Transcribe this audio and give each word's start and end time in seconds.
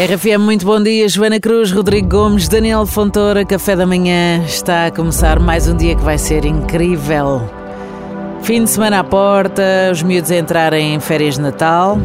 RFM, 0.00 0.40
muito 0.40 0.64
bom 0.64 0.82
dia. 0.82 1.06
Joana 1.10 1.38
Cruz, 1.38 1.70
Rodrigo 1.70 2.08
Gomes, 2.08 2.48
Daniel 2.48 2.86
Fontoura, 2.86 3.44
Café 3.44 3.76
da 3.76 3.84
Manhã. 3.84 4.42
Está 4.46 4.86
a 4.86 4.90
começar 4.90 5.38
mais 5.38 5.68
um 5.68 5.76
dia 5.76 5.94
que 5.94 6.00
vai 6.00 6.16
ser 6.16 6.46
incrível. 6.46 7.42
Fim 8.40 8.64
de 8.64 8.70
semana 8.70 9.00
à 9.00 9.04
porta, 9.04 9.62
os 9.92 10.02
miúdos 10.02 10.30
a 10.30 10.38
entrarem 10.38 10.94
em 10.94 11.00
férias 11.00 11.34
de 11.34 11.42
Natal. 11.42 11.98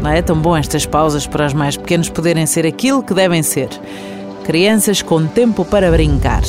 Não 0.00 0.10
é 0.10 0.22
tão 0.22 0.40
bom 0.40 0.56
estas 0.56 0.86
pausas 0.86 1.26
para 1.26 1.44
os 1.44 1.52
mais 1.52 1.76
pequenos 1.76 2.08
poderem 2.08 2.46
ser 2.46 2.64
aquilo 2.64 3.02
que 3.02 3.12
devem 3.12 3.42
ser. 3.42 3.68
Crianças 4.46 5.02
com 5.02 5.26
tempo 5.26 5.66
para 5.66 5.90
brincar. 5.90 6.40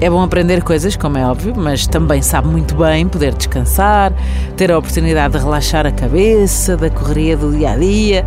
É 0.00 0.08
bom 0.08 0.22
aprender 0.22 0.62
coisas, 0.62 0.96
como 0.96 1.18
é 1.18 1.26
óbvio, 1.26 1.52
mas 1.54 1.86
também 1.86 2.22
sabe 2.22 2.48
muito 2.48 2.74
bem 2.76 3.06
poder 3.06 3.34
descansar, 3.34 4.10
ter 4.56 4.72
a 4.72 4.78
oportunidade 4.78 5.34
de 5.34 5.44
relaxar 5.44 5.86
a 5.86 5.92
cabeça 5.92 6.78
da 6.78 6.88
correria 6.88 7.36
do 7.36 7.52
dia 7.52 7.72
a 7.72 7.76
dia. 7.76 8.26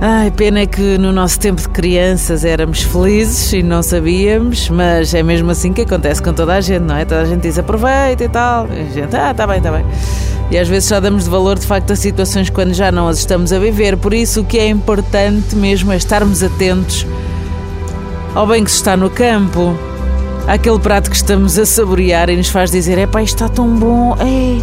Ai, 0.00 0.30
pena 0.30 0.60
é 0.60 0.66
que 0.66 0.98
no 0.98 1.12
nosso 1.12 1.38
tempo 1.38 1.60
de 1.60 1.68
crianças 1.68 2.44
éramos 2.44 2.82
felizes 2.82 3.52
e 3.52 3.62
não 3.62 3.82
sabíamos, 3.82 4.68
mas 4.68 5.14
é 5.14 5.22
mesmo 5.22 5.50
assim 5.50 5.72
que 5.72 5.82
acontece 5.82 6.22
com 6.22 6.32
toda 6.32 6.54
a 6.54 6.60
gente, 6.60 6.82
não 6.82 6.96
é? 6.96 7.04
Toda 7.04 7.22
a 7.22 7.24
gente 7.24 7.42
diz 7.42 7.58
aproveita 7.58 8.24
e 8.24 8.28
tal. 8.28 8.66
E 8.68 8.80
a 8.80 8.84
gente, 8.84 9.16
ah, 9.16 9.32
tá 9.32 9.46
bem, 9.46 9.60
tá 9.60 9.70
bem. 9.72 9.84
E 10.50 10.58
às 10.58 10.68
vezes 10.68 10.88
só 10.88 11.00
damos 11.00 11.24
de 11.24 11.30
valor 11.30 11.58
de 11.58 11.66
facto 11.66 11.92
a 11.92 11.96
situações 11.96 12.50
quando 12.50 12.74
já 12.74 12.92
não 12.92 13.08
as 13.08 13.18
estamos 13.18 13.52
a 13.52 13.58
viver. 13.58 13.96
Por 13.96 14.12
isso 14.12 14.42
o 14.42 14.44
que 14.44 14.58
é 14.58 14.68
importante 14.68 15.56
mesmo 15.56 15.90
é 15.92 15.96
estarmos 15.96 16.42
atentos 16.42 17.06
ao 18.34 18.46
bem 18.46 18.64
que 18.64 18.70
se 18.70 18.78
está 18.78 18.96
no 18.96 19.08
campo, 19.08 19.74
àquele 20.46 20.78
prato 20.78 21.08
que 21.08 21.16
estamos 21.16 21.58
a 21.58 21.64
saborear 21.64 22.28
e 22.28 22.36
nos 22.36 22.48
faz 22.48 22.70
dizer: 22.70 22.98
é 22.98 23.06
pá, 23.06 23.22
isto 23.22 23.36
está 23.36 23.48
tão 23.48 23.74
bom, 23.76 24.16
ei. 24.20 24.62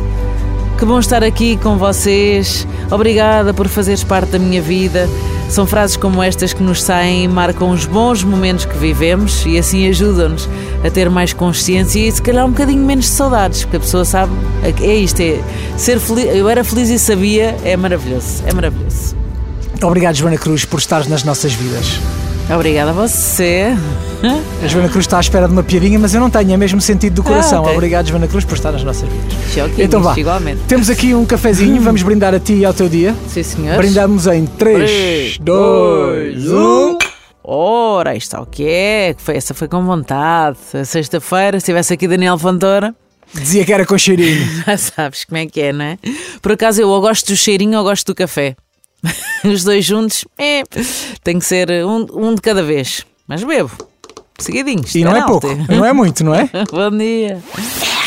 Que 0.81 0.85
bom 0.85 0.97
estar 0.97 1.23
aqui 1.23 1.57
com 1.57 1.77
vocês. 1.77 2.67
Obrigada 2.89 3.53
por 3.53 3.67
fazeres 3.67 4.03
parte 4.03 4.31
da 4.31 4.39
minha 4.39 4.59
vida. 4.59 5.07
São 5.47 5.67
frases 5.67 5.95
como 5.95 6.23
estas 6.23 6.53
que 6.53 6.63
nos 6.63 6.81
saem 6.81 7.25
e 7.25 7.27
marcam 7.27 7.69
os 7.69 7.85
bons 7.85 8.23
momentos 8.23 8.65
que 8.65 8.75
vivemos 8.79 9.45
e 9.45 9.59
assim 9.59 9.87
ajudam-nos 9.87 10.49
a 10.83 10.89
ter 10.89 11.07
mais 11.07 11.33
consciência 11.33 11.99
e 11.99 12.11
se 12.11 12.19
calhar 12.19 12.47
um 12.47 12.49
bocadinho 12.49 12.83
menos 12.83 13.05
de 13.05 13.11
saudades, 13.11 13.61
porque 13.61 13.77
a 13.77 13.79
pessoa 13.79 14.03
sabe, 14.03 14.33
é 14.63 14.95
isto, 14.95 15.21
é 15.21 15.39
ser 15.77 15.99
feliz, 15.99 16.35
eu 16.35 16.49
era 16.49 16.63
feliz 16.63 16.89
e 16.89 16.97
sabia, 16.97 17.55
é 17.63 17.77
maravilhoso, 17.77 18.41
é 18.47 18.51
maravilhoso. 18.51 19.15
Obrigado, 19.83 20.15
Joana 20.15 20.39
Cruz, 20.39 20.65
por 20.65 20.79
estares 20.79 21.05
nas 21.05 21.23
nossas 21.23 21.53
vidas. 21.53 21.99
Obrigada 22.49 22.89
a 22.89 22.93
você. 22.93 23.77
A 24.63 24.67
Joana 24.67 24.87
Cruz 24.89 25.05
está 25.05 25.17
à 25.17 25.19
espera 25.19 25.47
de 25.47 25.53
uma 25.53 25.63
piadinha, 25.63 25.97
mas 25.97 26.13
eu 26.13 26.21
não 26.21 26.29
tenho, 26.29 26.51
é 26.53 26.57
mesmo 26.57 26.79
sentido 26.79 27.15
do 27.15 27.23
coração. 27.23 27.59
Ah, 27.59 27.61
ok. 27.63 27.73
Obrigado, 27.75 28.07
Joana 28.07 28.27
Cruz, 28.27 28.45
por 28.45 28.53
estar 28.55 28.71
nas 28.71 28.83
nossas 28.83 29.09
vidas. 29.09 29.33
Choquinhos, 29.53 29.79
Então 29.79 30.01
vá. 30.01 30.17
igualmente. 30.17 30.61
Temos 30.67 30.89
aqui 30.89 31.13
um 31.15 31.25
cafezinho, 31.25 31.81
vamos 31.81 32.03
brindar 32.03 32.33
a 32.33 32.39
ti 32.39 32.53
e 32.53 32.65
ao 32.65 32.73
teu 32.73 32.87
dia. 32.87 33.15
Sim, 33.27 33.41
senhores. 33.43 33.77
Brindamos 33.77 34.27
em 34.27 34.45
3, 34.45 34.89
Três, 34.89 35.37
2, 35.39 36.51
1. 36.51 36.97
Ora, 37.43 38.15
isto 38.15 38.35
é 38.35 38.39
o 38.39 38.45
que 38.45 38.67
é, 38.67 39.15
essa 39.29 39.53
foi 39.55 39.67
com 39.67 39.83
vontade. 39.83 40.57
Sexta-feira, 40.85 41.59
se 41.59 41.65
tivesse 41.65 41.93
aqui 41.93 42.07
Daniel 42.07 42.37
Fontoura, 42.37 42.93
Dizia 43.33 43.63
que 43.63 43.71
era 43.71 43.85
com 43.85 43.97
cheirinho. 43.97 44.45
já 44.67 44.77
sabes 44.77 45.23
como 45.23 45.37
é 45.37 45.45
que 45.45 45.61
é, 45.61 45.71
não 45.71 45.85
é? 45.85 45.97
Por 46.41 46.51
acaso 46.51 46.81
eu 46.81 46.89
ou 46.89 46.99
gosto 46.99 47.27
do 47.27 47.35
cheirinho 47.37 47.77
ou 47.77 47.83
gosto 47.83 48.05
do 48.07 48.13
café. 48.15 48.55
Os 49.45 49.63
dois 49.63 49.85
juntos, 49.85 50.25
é, 50.37 50.63
tem 51.23 51.39
que 51.39 51.45
ser 51.45 51.71
um, 51.85 52.05
um 52.13 52.35
de 52.35 52.41
cada 52.41 52.61
vez. 52.61 53.05
Mas 53.27 53.43
bebo, 53.43 53.71
seguidinhos. 54.41 54.93
E 54.95 55.03
não 55.03 55.15
é 55.15 55.25
pouco, 55.25 55.47
não 55.69 55.85
é 55.85 55.93
muito, 55.93 56.23
não 56.23 56.35
é? 56.35 56.49
Bom 56.71 56.97
dia. 56.97 57.39